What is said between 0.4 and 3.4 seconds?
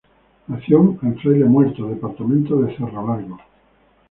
Nació en Fraile Muerto, departamento de Cerro Largo.